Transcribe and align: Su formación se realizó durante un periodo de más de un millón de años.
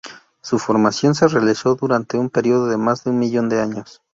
Su 0.41 0.57
formación 0.57 1.13
se 1.13 1.27
realizó 1.27 1.75
durante 1.75 2.17
un 2.17 2.31
periodo 2.31 2.65
de 2.65 2.75
más 2.77 3.03
de 3.03 3.11
un 3.11 3.19
millón 3.19 3.49
de 3.49 3.61
años. 3.61 4.01